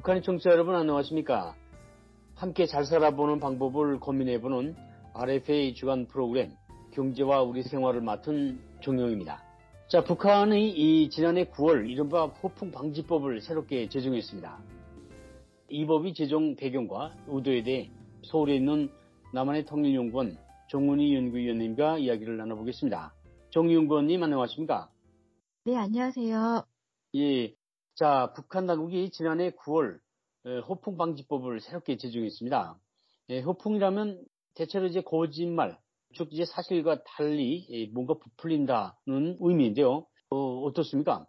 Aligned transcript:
북한의 0.00 0.22
청취자 0.22 0.50
여러분 0.50 0.74
안녕하십니까? 0.76 1.54
함께 2.34 2.64
잘 2.64 2.86
살아보는 2.86 3.38
방법을 3.38 4.00
고민해보는 4.00 4.74
RFA 5.12 5.74
주간 5.74 6.06
프로그램 6.06 6.52
경제와 6.92 7.42
우리 7.42 7.62
생활을 7.62 8.00
맡은 8.00 8.58
정용입니다. 8.82 9.42
자, 9.88 10.02
북한이 10.02 10.70
이 10.70 11.10
지난해 11.10 11.44
9월 11.44 11.90
이른바 11.90 12.26
호풍 12.26 12.70
방지법을 12.70 13.42
새롭게 13.42 13.90
제정했습니다. 13.90 14.58
이 15.68 15.84
법이 15.84 16.14
제정 16.14 16.56
배경과 16.56 17.14
의도에 17.28 17.62
대해 17.62 17.90
서울에 18.22 18.56
있는 18.56 18.90
남한의 19.34 19.66
통일연구원 19.66 20.38
정훈희 20.70 21.14
연구위원님과 21.14 21.98
이야기를 21.98 22.38
나눠보겠습니다. 22.38 23.12
정연구원님 23.50 24.22
안녕하십니까? 24.22 24.88
네, 25.66 25.76
안녕하세요. 25.76 26.64
예. 27.16 27.59
자, 28.00 28.32
북한 28.34 28.66
당국이 28.66 29.10
지난해 29.10 29.50
9월 29.50 30.00
호풍 30.66 30.96
방지법을 30.96 31.60
새롭게 31.60 31.98
제정했습니다. 31.98 32.80
예, 33.28 33.40
호풍이라면 33.42 34.24
대체로 34.54 34.86
이제 34.86 35.02
거짓말, 35.02 35.78
즉 36.14 36.32
이제 36.32 36.46
사실과 36.46 37.04
달리 37.04 37.90
뭔가 37.92 38.14
부풀린다는 38.14 39.36
의미인데요. 39.38 40.06
어, 40.30 40.62
어떻습니까? 40.62 41.26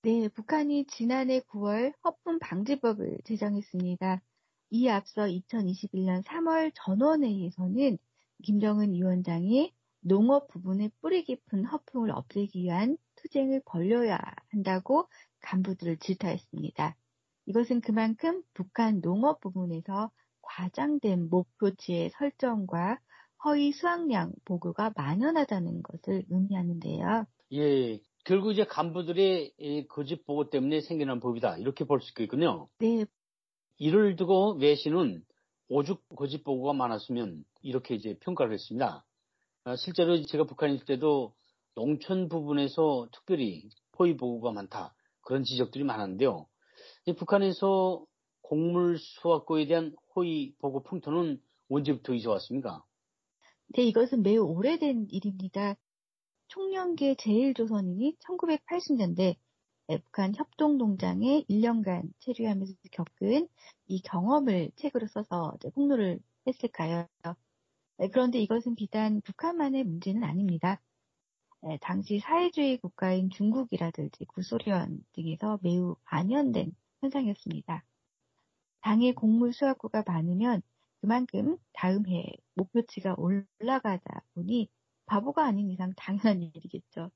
네, 0.00 0.28
북한이 0.28 0.86
지난해 0.86 1.40
9월 1.40 1.92
허풍 2.02 2.38
방지법을 2.38 3.18
제정했습니다. 3.26 4.22
이 4.70 4.88
앞서 4.88 5.26
2021년 5.26 6.24
3월 6.24 6.72
전원회의에서는 6.76 7.98
김정은 8.42 8.94
위원장이 8.94 9.74
농업 10.00 10.48
부분의 10.48 10.92
뿌리 11.02 11.24
깊은 11.24 11.66
허풍을 11.66 12.10
없애기 12.10 12.62
위한 12.62 12.96
투쟁을 13.22 13.62
벌려야 13.64 14.18
한다고 14.50 15.08
간부들을 15.42 15.98
질타했습니다. 15.98 16.96
이것은 17.46 17.80
그만큼 17.80 18.42
북한 18.54 19.00
농업 19.00 19.40
부분에서 19.40 20.10
과장된 20.42 21.28
목표치의 21.30 22.10
설정과 22.10 22.98
허위 23.44 23.72
수확량 23.72 24.32
보고가 24.44 24.92
만연하다는 24.96 25.82
것을 25.82 26.24
의미하는데요. 26.28 27.26
예, 27.52 27.98
결국 28.24 28.52
이제 28.52 28.64
간부들의 28.64 29.86
거짓 29.88 30.24
보고 30.26 30.50
때문에 30.50 30.80
생겨난 30.82 31.20
법이다. 31.20 31.56
이렇게 31.58 31.84
볼 31.84 32.00
수 32.00 32.10
있겠군요. 32.10 32.68
네. 32.78 33.06
이를 33.78 34.16
두고 34.16 34.54
외신은 34.60 35.24
오죽 35.68 36.02
거짓 36.16 36.44
보고가 36.44 36.74
많았으면 36.74 37.44
이렇게 37.62 37.94
이제 37.94 38.16
평가를 38.20 38.52
했습니다. 38.52 39.04
아, 39.64 39.76
실제로 39.76 40.22
제가 40.22 40.44
북한에 40.44 40.74
있을 40.74 40.84
때도 40.84 41.34
농촌 41.74 42.28
부분에서 42.28 43.08
특별히 43.12 43.68
포위 43.92 44.16
보고가 44.16 44.52
많다. 44.52 44.94
그런 45.22 45.44
지적들이 45.44 45.84
많았는데요. 45.84 46.46
북한에서 47.16 48.04
곡물 48.42 48.98
수확고에 48.98 49.66
대한 49.66 49.94
호의 50.14 50.54
보고 50.58 50.82
풍토는 50.82 51.40
언제부터 51.68 52.14
이제 52.14 52.28
왔습니까? 52.28 52.84
네, 53.68 53.84
이것은 53.84 54.22
매우 54.22 54.44
오래된 54.44 55.06
일입니다. 55.10 55.76
총련계 56.48 57.14
제일조선인이 57.14 58.16
1980년대 58.18 59.36
북한 60.04 60.34
협동농장에 60.34 61.44
1년간 61.48 62.10
체류하면서 62.18 62.74
겪은 62.90 63.48
이 63.86 64.02
경험을 64.02 64.72
책으로 64.76 65.06
써서 65.06 65.56
폭로를 65.74 66.18
했을까요? 66.46 67.06
네, 67.98 68.08
그런데 68.08 68.40
이것은 68.40 68.74
비단 68.74 69.20
북한만의 69.20 69.84
문제는 69.84 70.24
아닙니다. 70.24 70.80
네, 71.62 71.78
당시 71.82 72.18
사회주의 72.20 72.78
국가인 72.78 73.28
중국이라든지 73.28 74.24
구소련 74.24 75.04
등에서 75.12 75.58
매우 75.62 75.96
반연된 76.04 76.72
현상이었습니다. 77.00 77.84
당의 78.80 79.12
곡물 79.14 79.52
수확구가 79.52 80.04
많으면 80.06 80.62
그만큼 81.02 81.58
다음 81.74 82.06
해 82.08 82.32
목표치가 82.54 83.14
올라가다 83.18 84.22
보니 84.34 84.68
바보가 85.04 85.44
아닌 85.44 85.70
이상 85.70 85.92
당연한 85.96 86.42
일이겠죠. 86.54 87.10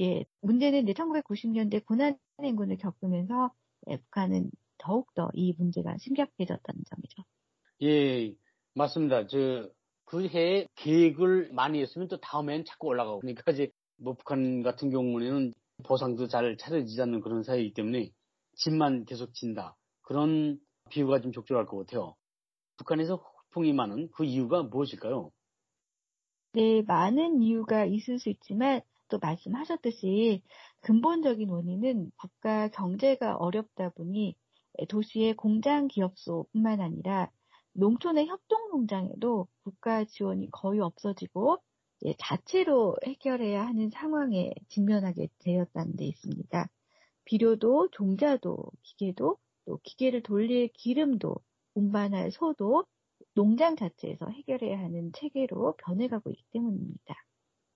예, 0.00 0.24
문제는 0.42 0.82
이제 0.82 0.92
1990년대 0.92 1.84
고난행군을 1.86 2.76
겪으면서 2.76 3.50
예, 3.88 3.96
북한은 3.96 4.50
더욱더 4.76 5.30
이 5.32 5.54
문제가 5.56 5.96
심각해졌다는 5.98 6.84
점이죠. 6.84 7.22
예, 7.82 8.34
맞습니다. 8.74 9.26
저, 9.26 9.70
그 10.10 10.26
해에 10.26 10.66
계획을 10.74 11.52
많이 11.52 11.80
했으면 11.80 12.08
또 12.08 12.18
다음엔 12.18 12.64
자꾸 12.64 12.88
올라가고 12.88 13.20
그러니까 13.20 13.52
이제 13.52 13.69
뭐 14.00 14.14
북한 14.14 14.62
같은 14.62 14.90
경우에는 14.90 15.52
보상도 15.84 16.26
잘 16.26 16.56
차려지지 16.56 17.00
않는 17.02 17.20
그런 17.20 17.42
사회이기 17.42 17.74
때문에 17.74 18.10
집만 18.56 19.04
계속 19.04 19.34
진다. 19.34 19.76
그런 20.02 20.58
비유가 20.88 21.20
좀 21.20 21.32
적절할 21.32 21.66
것 21.66 21.78
같아요. 21.78 22.16
북한에서 22.76 23.16
호풍이 23.50 23.72
많은 23.72 24.10
그 24.12 24.24
이유가 24.24 24.62
무엇일까요? 24.62 25.30
네, 26.52 26.82
많은 26.82 27.42
이유가 27.42 27.84
있을 27.84 28.18
수 28.18 28.28
있지만 28.30 28.80
또 29.08 29.18
말씀하셨듯이 29.18 30.42
근본적인 30.80 31.48
원인은 31.48 32.10
국가 32.16 32.68
경제가 32.68 33.36
어렵다 33.36 33.90
보니 33.90 34.34
도시의 34.88 35.34
공장 35.34 35.88
기업소뿐만 35.88 36.80
아니라 36.80 37.30
농촌의 37.72 38.26
협동농장에도 38.26 39.46
국가 39.62 40.04
지원이 40.04 40.50
거의 40.50 40.80
없어지고 40.80 41.58
자체로 42.18 42.96
해결해야 43.04 43.66
하는 43.66 43.90
상황에 43.90 44.52
직면하게 44.68 45.28
되었다는 45.38 45.96
데 45.96 46.06
있습니다. 46.06 46.68
비료도 47.24 47.90
종자도 47.92 48.58
기계도 48.82 49.38
또 49.66 49.78
기계를 49.82 50.22
돌릴 50.22 50.68
기름도 50.72 51.36
운반할 51.74 52.32
소도 52.32 52.84
농장 53.34 53.76
자체에서 53.76 54.26
해결해야 54.26 54.78
하는 54.78 55.12
체계로 55.12 55.76
변해가고 55.78 56.30
있기 56.30 56.44
때문입니다. 56.52 57.14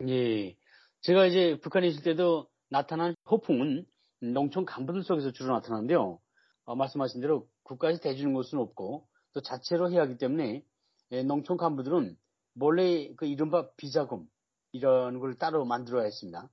예. 0.08 0.56
제가 1.02 1.26
이제 1.26 1.58
북한에 1.60 1.86
있을 1.88 2.02
때도 2.02 2.48
나타난 2.70 3.14
호풍은 3.30 3.86
농촌 4.32 4.64
간부들 4.64 5.02
속에서 5.04 5.32
주로 5.32 5.52
나타나는데요. 5.52 6.18
어, 6.64 6.74
말씀하신 6.74 7.20
대로 7.20 7.46
국가에서 7.62 8.00
대주는 8.00 8.32
것은 8.32 8.58
없고 8.58 9.06
또 9.34 9.40
자체로 9.42 9.90
해야 9.90 10.02
하기 10.02 10.16
때문에 10.16 10.64
예, 11.12 11.22
농촌 11.22 11.56
간부들은 11.56 12.16
몰래 12.54 13.12
그 13.16 13.26
이른바 13.26 13.69
비자금 13.76 14.26
이런 14.72 15.20
걸 15.20 15.34
따로 15.37 15.65
만들어야 15.65 16.04
했습니다. 16.04 16.48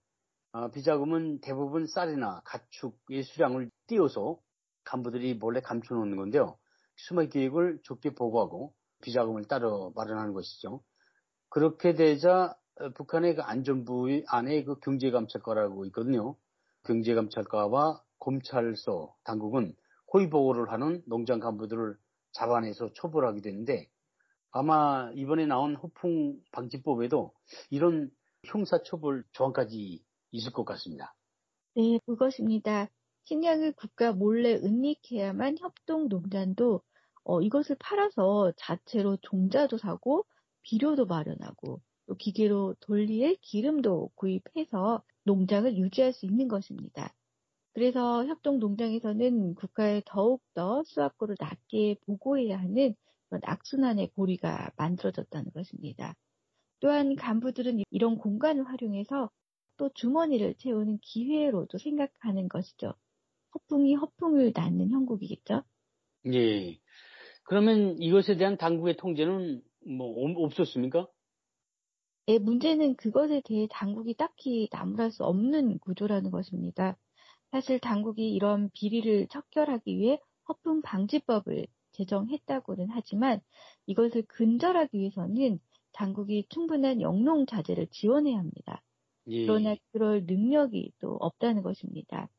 어, 0.53 0.69
비자금은 0.69 1.39
대부분 1.41 1.88
쌀이나 1.88 2.41
가축의 2.44 3.23
수량을 3.23 3.72
띄워서 3.88 4.40
간부들이 4.84 5.35
몰래 5.35 5.61
감춰놓는 5.61 6.17
건데요. 6.17 6.57
수마 6.97 7.25
계획을 7.25 7.79
좁게 7.84 8.16
보고하고 8.16 8.73
비자금을 9.01 9.45
따로 9.45 9.91
마련하는 9.95 10.34
것이죠. 10.34 10.84
그렇게 11.50 11.94
되자 11.94 12.56
어, 12.79 12.90
북한의 12.90 13.35
그 13.35 13.41
안전부 13.44 14.23
안에 14.28 14.63
그 14.63 14.79
경제감찰과라고 14.79 15.85
있거든요. 15.85 16.35
경제감찰과와 16.84 18.01
검찰서 18.19 19.16
당국은 19.23 19.75
호의 20.13 20.29
보고를 20.29 20.72
하는 20.72 21.01
농장 21.06 21.40
간부들을 21.40 21.97
잡아내서 22.34 22.94
처벌하게 22.94 23.41
되는데 23.41 23.90
아마 24.51 25.12
이번에 25.16 25.45
나온 25.45 25.75
호풍 25.75 26.39
방지법에도 26.51 27.34
이런 27.69 28.12
형사처벌 28.45 29.23
조항까지 29.31 30.03
있을 30.31 30.51
것 30.51 30.66
같습니다. 30.66 31.13
네, 31.75 32.00
그것입니다. 32.06 32.90
식량을 33.25 33.73
국가 33.73 34.11
몰래 34.11 34.56
은닉해야만 34.56 35.57
협동 35.59 36.09
농장도 36.09 36.81
어, 37.23 37.41
이것을 37.41 37.78
팔아서 37.79 38.51
자체로 38.57 39.17
종자도 39.22 39.78
사고 39.78 40.25
비료도 40.63 41.06
마련하고 41.06 41.81
또 42.07 42.16
기계로 42.16 42.75
돌릴 42.79 43.37
기름도 43.41 44.11
구입해서 44.16 45.03
농장을 45.23 45.78
유지할 45.78 46.14
수 46.14 46.25
있는 46.25 46.47
것입니다. 46.47 47.14
그래서 47.73 48.25
협동 48.25 48.59
농장에서는 48.59 49.55
국가에 49.55 50.02
더욱더 50.05 50.84
수확고를 50.85 51.37
낮게 51.40 51.97
보고해야 52.05 52.59
하는 52.59 52.96
악순환의 53.43 54.11
고리가 54.16 54.72
만들어졌다는 54.78 55.51
것입니다. 55.51 56.16
또한 56.79 57.16
간부들은 57.16 57.83
이런 57.89 58.17
공간을 58.17 58.67
활용해서 58.67 59.29
또 59.78 59.89
주머니를 59.93 60.55
채우는 60.55 60.99
기회로도 61.01 61.78
생각하는 61.78 62.49
것이죠. 62.49 62.93
허풍이 63.53 63.95
허풍을 63.95 64.51
낳는 64.55 64.91
형국이겠죠? 64.91 65.63
예. 66.33 66.79
그러면 67.43 67.97
이것에 67.99 68.37
대한 68.37 68.57
당국의 68.57 68.97
통제는 68.97 69.61
뭐 69.85 70.45
없었습니까? 70.45 71.07
예, 72.27 72.37
문제는 72.37 72.95
그것에 72.95 73.41
대해 73.43 73.67
당국이 73.69 74.13
딱히 74.13 74.69
나무랄 74.72 75.11
수 75.11 75.23
없는 75.23 75.79
구조라는 75.79 76.31
것입니다. 76.31 76.97
사실 77.51 77.79
당국이 77.79 78.31
이런 78.31 78.69
비리를 78.73 79.27
척결하기 79.27 79.97
위해 79.97 80.19
허풍 80.47 80.81
방지법을 80.81 81.67
제정했다고는 82.01 82.87
하지만 82.89 83.41
이것을 83.85 84.23
근절하기 84.27 84.97
위해서는 84.97 85.59
당국이 85.93 86.45
충분한 86.49 87.01
영농 87.01 87.45
자재를 87.45 87.87
지원해야 87.91 88.37
합니다. 88.37 88.81
예. 89.27 89.45
그러나 89.45 89.75
그럴 89.91 90.23
능력이 90.25 90.93
또 90.99 91.17
없다는 91.19 91.61
것입니다. 91.61 92.29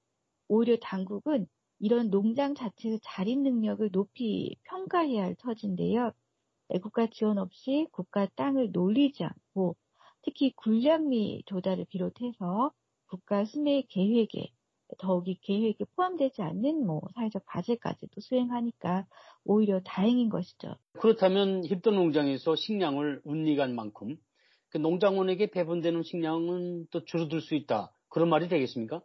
오히려 0.48 0.76
당국은 0.80 1.46
이런 1.78 2.10
농장 2.10 2.54
자체의 2.54 3.00
자립 3.02 3.38
능력을 3.40 3.90
높이 3.90 4.56
평가해야 4.64 5.24
할 5.24 5.36
처지인데요. 5.36 6.12
국가 6.80 7.06
지원 7.08 7.38
없이 7.38 7.86
국가 7.92 8.26
땅을 8.36 8.70
놀리지 8.72 9.24
않고 9.24 9.76
특히 10.22 10.52
군량미 10.56 11.42
조달을 11.46 11.86
비롯해서 11.86 12.72
국가 13.06 13.44
수매 13.44 13.82
계획에 13.88 14.52
더욱이 15.02 15.36
계획에 15.42 15.84
포함되지 15.96 16.42
않는 16.42 16.86
뭐 16.86 17.02
사회적 17.14 17.44
과제까지도 17.44 18.20
수행하니까 18.20 19.06
오히려 19.44 19.80
다행인 19.84 20.28
것이죠. 20.28 20.76
그렇다면 21.00 21.64
힙던 21.64 21.94
농장에서 21.94 22.54
식량을 22.54 23.20
운리간 23.24 23.74
만큼 23.74 24.16
그 24.70 24.78
농장원에게 24.78 25.50
배분되는 25.50 26.02
식량은 26.04 26.86
또 26.90 27.04
줄어들 27.04 27.40
수 27.40 27.54
있다. 27.54 27.92
그런 28.08 28.30
말이 28.30 28.48
되겠습니까? 28.48 29.02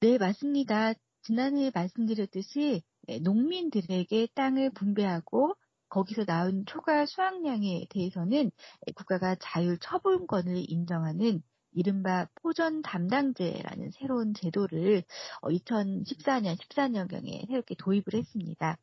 네, 0.00 0.18
맞습니다. 0.18 0.94
지난해 1.22 1.70
말씀드렸듯이 1.74 2.82
네, 3.06 3.18
농민들에게 3.18 4.28
땅을 4.34 4.70
분배하고 4.70 5.54
거기서 5.88 6.24
나온 6.24 6.64
초과 6.66 7.06
수확량에 7.06 7.86
대해서는 7.90 8.50
국가가 8.94 9.36
자율 9.40 9.78
처분권을 9.78 10.64
인정하는 10.68 11.42
이른바 11.74 12.28
포전 12.36 12.82
담당제라는 12.82 13.90
새로운 13.92 14.34
제도를 14.34 15.02
2014년, 15.42 16.52
어, 16.52 16.56
14년경에 16.56 17.46
새롭게 17.48 17.74
도입을 17.78 18.14
했습니다. 18.14 18.78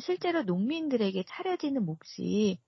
실제로 0.00 0.42
농민들에게 0.42 1.24
차려지는 1.28 1.84
몫이 1.84 2.58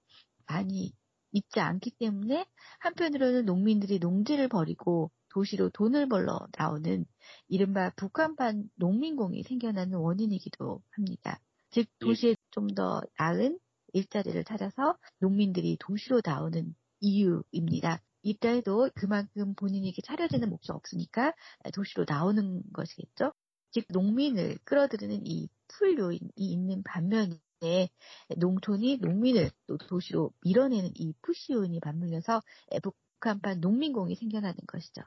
많이 0.46 0.92
있지 1.32 1.60
않기 1.60 1.92
때문에 1.98 2.46
한편으로는 2.80 3.46
농민들이 3.46 3.98
농지를 3.98 4.48
버리고 4.48 5.10
도시로 5.30 5.70
돈을 5.70 6.08
벌러 6.08 6.38
나오는 6.58 7.06
이른바 7.48 7.90
북한판 7.96 8.68
농민공이 8.76 9.42
생겨나는 9.44 9.94
원인이기도 9.98 10.82
합니다. 10.90 11.40
즉 11.70 11.86
예. 12.02 12.04
도시에 12.04 12.36
좀 12.50 12.68
더 12.74 13.00
나은 13.18 13.58
일자리를 13.94 14.44
찾아서 14.44 14.98
농민들이 15.18 15.76
도시로 15.80 16.20
나오는 16.24 16.74
이유입니다. 17.00 18.02
이때에도 18.22 18.90
그만큼 18.94 19.54
본인에게 19.54 20.02
차려지는 20.02 20.48
몫이 20.50 20.72
없으니까 20.72 21.34
도시로 21.74 22.04
나오는 22.08 22.62
것이겠죠. 22.72 23.32
즉 23.70 23.84
농민을 23.90 24.58
끌어들이는 24.64 25.26
이 25.26 25.48
pull 25.78 25.98
요인이 25.98 26.30
있는 26.36 26.82
반면에 26.82 27.38
농촌이 28.36 28.98
농민을 28.98 29.50
또 29.66 29.78
도시로 29.78 30.32
밀어내는 30.44 30.90
이 30.94 31.14
push 31.22 31.52
요인이 31.52 31.80
맞물려서 31.82 32.42
북한판 32.82 33.60
농민공이 33.60 34.14
생겨나는 34.16 34.56
것이죠. 34.66 35.02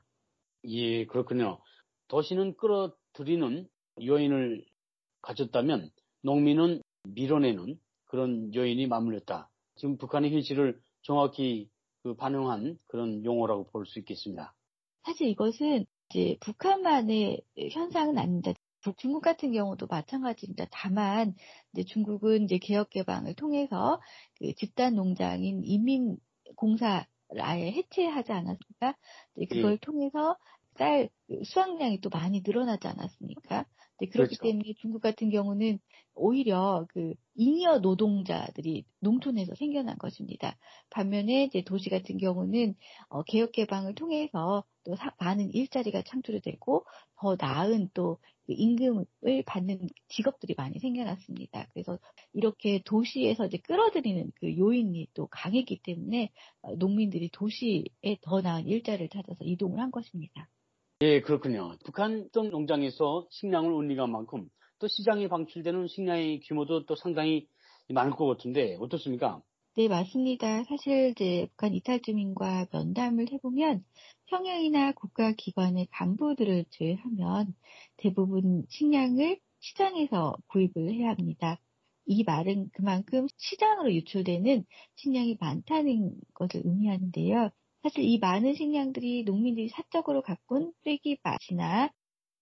예, 0.65 1.06
그렇군요. 1.06 1.59
도시는 2.07 2.56
끌어들이는 2.57 3.68
요인을 4.01 4.65
가졌다면 5.21 5.91
농민은 6.23 6.81
밀어내는 7.03 7.79
그런 8.06 8.53
요인이 8.53 8.88
맞물렸다. 8.88 9.50
지금 9.75 9.97
북한의 9.97 10.33
현실을 10.33 10.81
정확히 11.01 11.69
그 12.06 12.16
반영한 12.16 12.78
그런 12.86 13.25
용어라고 13.25 13.63
볼 13.72 13.88
수 13.88 13.98
있겠습니다. 13.98 14.54
사실 15.04 15.28
이것은 15.28 15.88
이제 16.10 16.38
북한만의 16.40 17.42
현상은 17.72 18.19
아닙니다. 18.19 18.54
중국 18.98 19.22
같은 19.22 19.52
경우도 19.52 19.88
마찬가지입니다. 19.88 20.68
다만 20.69 21.34
이제 21.74 21.84
중국은 21.84 22.44
이제 22.44 22.60
개혁 22.60 22.92
개방을 22.92 23.34
통해서 23.34 24.00
그 24.38 24.54
집단 24.54 24.94
농장인 24.94 25.63
인민 25.63 26.18
공사를 26.56 27.07
아예 27.40 27.72
해체하지 27.72 28.31
않았습니까? 28.31 28.96
그걸 29.50 29.72
예. 29.72 29.78
통해서 29.81 30.38
쌀 30.78 31.10
수확량이 31.44 32.02
또 32.02 32.10
많이 32.10 32.44
늘어나지 32.46 32.88
않았습니까? 32.88 33.66
네, 34.00 34.07
그렇기 34.07 34.36
그렇죠. 34.36 34.44
때문에 34.44 34.74
중국 34.77 35.01
같은 35.01 35.30
경우는 35.30 35.80
오히려 36.15 36.86
그 36.89 37.13
잉여 37.36 37.80
노동자들이 37.80 38.86
농촌에서 39.00 39.56
생겨난 39.56 39.97
것입니다. 39.97 40.57
반면에 40.89 41.45
이제 41.45 41.63
도시 41.63 41.89
같은 41.89 42.18
경우는 42.18 42.75
어, 43.09 43.24
개혁 43.24 43.51
개방을 43.51 43.95
통해서 43.95 44.63
또 44.83 44.95
사, 44.95 45.13
많은 45.19 45.53
일자리가 45.53 46.03
창출이 46.03 46.42
되고 46.42 46.86
더 47.18 47.36
나은 47.39 47.89
또그 47.94 48.19
임금을 48.47 49.44
받는 49.45 49.88
직업들이 50.09 50.56
많이 50.57 50.80
생겨났습니다. 50.80 51.68
그래서 51.74 51.97
이렇게 52.33 52.81
도시에서 52.86 53.45
이제 53.45 53.57
끌어들이는 53.57 54.31
그 54.36 54.57
요인이 54.57 55.07
또 55.13 55.27
강했기 55.27 55.80
때문에 55.83 56.31
어, 56.62 56.75
농민들이 56.75 57.30
도시에 57.31 58.18
더 58.21 58.42
나은 58.42 58.68
일자리를 58.68 59.09
찾아서 59.09 59.44
이동을 59.44 59.80
한 59.80 59.92
것입니다. 59.92 60.50
예, 61.01 61.19
그렇군요. 61.21 61.77
북한 61.83 62.30
동 62.31 62.50
농장에서 62.50 63.27
식량을 63.30 63.71
운리간 63.71 64.12
만큼 64.12 64.50
또 64.80 64.88
시장에 64.88 65.27
방출되는 65.27 65.88
식량의 65.88 66.39
규모도 66.42 66.86
또 66.86 66.95
상당히 66.95 67.47
많을 67.89 68.12
것 68.13 68.25
같은데 68.25 68.77
어떻습니까? 68.80 69.42
네, 69.77 69.89
맞습니다. 69.89 70.63
사실 70.63 71.09
이제 71.12 71.47
북한 71.51 71.74
이탈 71.74 72.01
주민과 72.01 72.68
면담을 72.71 73.31
해보면 73.33 73.83
평양이나 74.27 74.94
국가기관의 74.94 75.88
간부들을 75.92 76.65
제외하면 76.69 77.53
대부분 77.97 78.63
식량을 78.69 79.39
시장에서 79.59 80.36
구입을 80.47 80.94
해야 80.94 81.09
합니다. 81.09 81.59
이 82.06 82.24
말은 82.24 82.69
그만큼 82.74 83.27
시장으로 83.38 83.94
유출되는 83.94 84.65
식량이 84.95 85.38
많다는 85.42 86.15
것을 86.33 86.62
의미하는데요. 86.63 87.51
사실 87.85 88.03
이 88.03 88.17
많은 88.17 88.55
식량들이 88.55 89.25
농민들이 89.25 89.69
사적으로 89.69 90.23
가꾼 90.23 90.73
쓰레기밭이나 90.81 91.91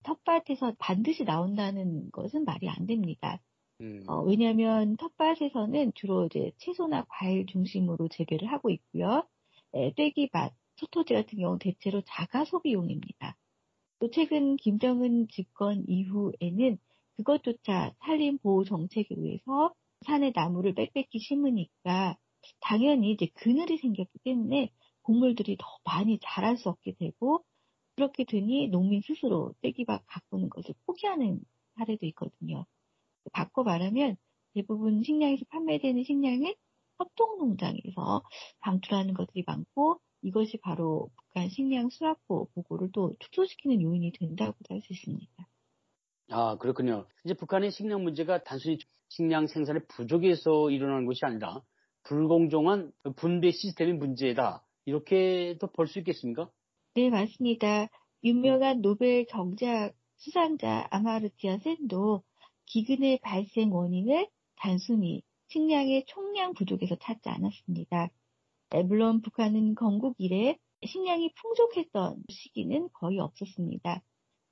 텃밭에서 0.03 0.75
반드시 0.79 1.25
나온다는 1.25 2.09
것은 2.11 2.45
말이 2.45 2.69
안 2.69 2.85
됩니다. 2.85 3.41
음. 3.81 4.05
어, 4.07 4.21
왜냐하면 4.21 4.95
텃밭에서는 4.95 5.91
주로 5.95 6.27
이제 6.27 6.53
채소나 6.59 7.07
과일 7.09 7.45
중심으로 7.47 8.07
재배를 8.07 8.49
하고 8.53 8.69
있고요. 8.69 9.27
에, 9.73 9.91
떼기밭, 9.95 10.53
소토지 10.77 11.13
같은 11.13 11.37
경우 11.37 11.55
는 11.55 11.59
대체로 11.59 12.01
자가 12.05 12.45
소비용입니다. 12.45 13.35
또 13.99 14.09
최근 14.11 14.55
김정은 14.55 15.27
집권 15.27 15.83
이후에는 15.89 16.77
그것조차 17.17 17.93
산림 17.99 18.37
보호 18.37 18.63
정책에 18.63 19.07
의해서 19.09 19.73
산에 20.05 20.31
나무를 20.33 20.73
빽빽히 20.73 21.19
심으니까 21.19 22.17
당연히 22.61 23.11
이제 23.11 23.27
그늘이 23.33 23.77
생겼기 23.77 24.19
때문에 24.23 24.71
곡물들이 25.03 25.57
더 25.59 25.65
많이 25.85 26.19
자랄 26.21 26.57
수 26.57 26.69
없게 26.69 26.94
되고 27.00 27.44
그렇게 27.95 28.24
되니 28.25 28.67
농민 28.69 29.01
스스로 29.01 29.53
떼기밭 29.62 30.03
가꾸는 30.07 30.50
것을 30.50 30.74
포기하는 30.86 31.41
사례도 31.77 32.05
있거든요. 32.07 32.65
바꿔 33.33 33.63
말하면 33.63 34.17
대부분 34.53 35.03
식량에서 35.03 35.45
판매되는 35.50 36.03
식량은 36.03 36.53
협동농장에서 36.98 38.24
방출하는 38.62 39.13
것들이 39.13 39.43
많고 39.48 40.00
이것이 40.22 40.57
바로 40.57 41.10
북한 41.17 41.50
식량 41.50 41.89
수확고 41.89 42.50
보고를 42.53 42.89
또 42.93 43.15
축소시키는 43.19 43.81
요인이 43.81 44.12
된다고도 44.13 44.74
할 44.74 44.81
수 44.81 44.93
있습니다. 44.93 45.48
아 46.29 46.57
그렇군요. 46.57 47.05
이제 47.25 47.33
북한의 47.33 47.72
식량 47.72 48.03
문제가 48.03 48.43
단순히 48.43 48.77
식량 49.10 49.48
생산의 49.48 49.83
부족에서 49.88 50.72
일어나는 50.72 51.05
것이 51.05 51.19
아니라 51.24 51.62
불공정한 52.03 52.91
분배 53.15 53.51
시스템의 53.51 53.95
문제다. 53.95 54.65
이렇게도 54.85 55.67
볼 55.67 55.87
수 55.87 55.99
있겠습니까? 55.99 56.49
네, 56.95 57.09
맞습니다. 57.09 57.87
유명한 58.23 58.81
노벨 58.81 59.25
경제학 59.25 59.93
수상자 60.17 60.87
아마르티아 60.91 61.57
센도 61.59 62.23
기근의 62.65 63.19
발생 63.21 63.73
원인을 63.73 64.29
단순히 64.55 65.23
식량의 65.49 66.05
총량 66.07 66.53
부족에서 66.53 66.95
찾지 66.95 67.29
않았습니다. 67.29 68.09
네, 68.71 68.83
물론 68.83 69.21
북한은 69.21 69.75
건국 69.75 70.15
이래 70.17 70.57
식량이 70.85 71.33
풍족했던 71.35 72.23
시기는 72.29 72.89
거의 72.93 73.19
없었습니다. 73.19 74.01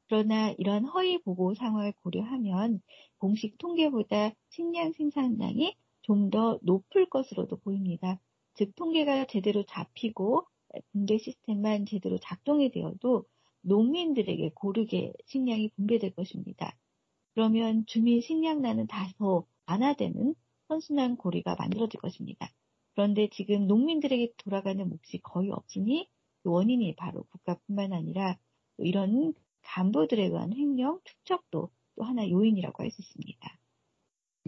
그러나 0.07 0.51
이런 0.57 0.85
허위 0.85 1.17
보고 1.21 1.53
상황을 1.55 1.93
고려하면 2.03 2.81
공식 3.17 3.57
통계보다 3.57 4.31
식량 4.50 4.93
생산량이 4.93 5.75
좀 6.03 6.29
더 6.31 6.59
높을 6.63 7.07
것으로도 7.09 7.57
보입니다. 7.57 8.19
즉 8.62 8.75
통계가 8.75 9.25
제대로 9.25 9.63
잡히고 9.63 10.46
분배 10.91 11.18
시스템만 11.18 11.88
제대로 11.88 12.20
작동이 12.20 12.70
되어도 12.70 13.25
농민들에게 13.62 14.51
고르게 14.53 15.13
식량이 15.25 15.70
분배될 15.70 16.13
것입니다. 16.13 16.77
그러면 17.34 17.88
주민 17.88 18.22
식량난은 18.22 18.86
다소 18.86 19.48
완화되는 19.65 20.36
선순환 20.68 21.18
고리가 21.18 21.56
만들어질 21.58 22.00
것입니다. 22.00 22.51
그런데 22.94 23.30
지금 23.32 23.65
농민들에게 23.65 24.34
돌아가는 24.38 24.88
몫이 24.88 25.18
거의 25.24 25.50
없으니 25.50 26.08
그 26.44 26.51
원인이 26.51 26.96
바로 26.98 27.24
국가뿐만 27.32 27.94
아니라 27.94 28.38
이런 28.77 29.34
간부들에 29.63 30.25
의한 30.25 30.53
횡령, 30.53 31.00
축적도 31.03 31.72
또 31.96 32.03
하나 32.03 32.30
요인이라고 32.30 32.84
할 32.84 32.91
수 32.91 33.01
있습니다. 33.01 33.60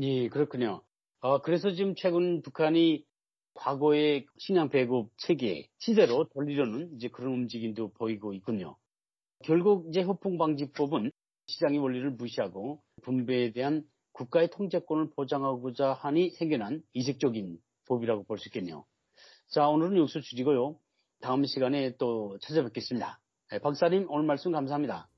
예, 0.04 0.30
그렇군요. 0.30 0.84
어, 1.20 1.42
그래서 1.42 1.72
지금 1.72 1.96
최근 1.96 2.44
북한이 2.44 3.06
과거의 3.56 4.26
식량 4.38 4.70
배급 4.70 5.10
체계 5.18 5.68
시대로 5.80 6.26
돌리려는 6.34 6.96
이제 6.96 7.08
그런 7.10 7.34
움직임도 7.34 7.94
보이고 7.94 8.34
있군요. 8.34 8.76
결국 9.44 9.88
이제 9.90 10.02
허풍 10.02 10.38
방지법은 10.38 11.12
시장의 11.48 11.80
원리를 11.80 12.12
무시하고 12.12 12.82
분배에 13.04 13.52
대한 13.52 13.84
국가의 14.14 14.50
통제권을 14.50 15.10
보장하고자 15.16 15.94
하니 15.94 16.30
생겨난 16.32 16.82
이색적인 16.94 17.58
법이라고 17.88 18.24
볼 18.24 18.38
수 18.38 18.48
있겠네요. 18.50 18.86
자, 19.48 19.68
오늘은 19.68 19.98
여기서 19.98 20.22
줄이고요. 20.22 20.78
다음 21.22 21.46
시간에 21.46 21.96
또 21.98 22.38
찾아뵙겠습니다. 22.42 23.20
네, 23.52 23.60
박사님 23.60 24.08
오늘 24.10 24.26
말씀 24.26 24.52
감사합니다. 24.52 25.10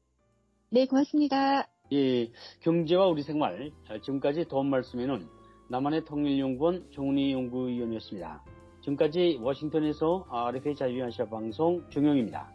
네, 0.72 0.86
고맙습니다. 0.88 1.70
예, 1.94 2.32
경제와 2.62 3.08
우리 3.08 3.22
생활 3.22 3.72
지금까지 4.04 4.46
도움 4.46 4.70
말씀에는 4.72 5.28
남한의 5.68 6.06
통일연구원 6.06 6.92
종훈이 6.92 7.34
연구위원이었습니다. 7.34 8.44
지금까지 8.82 9.40
워싱턴에서 9.42 10.28
RFA 10.30 10.76
자유한시아 10.76 11.26
방송 11.26 11.84
종영입니다. 11.90 12.48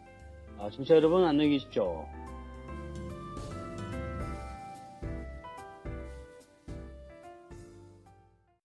청취자 0.71 0.95
여러분 0.95 1.25
안녕히 1.25 1.51
계십시오. 1.51 2.05